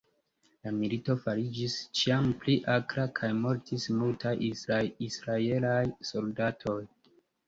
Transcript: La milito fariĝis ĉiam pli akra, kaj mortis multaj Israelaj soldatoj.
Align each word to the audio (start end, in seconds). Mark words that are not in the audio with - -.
La 0.67 0.69
milito 0.75 1.15
fariĝis 1.25 1.73
ĉiam 1.99 2.29
pli 2.43 2.55
akra, 2.75 3.05
kaj 3.19 3.29
mortis 3.41 3.85
multaj 3.97 4.31
Israelaj 5.09 5.75
soldatoj. 6.13 6.79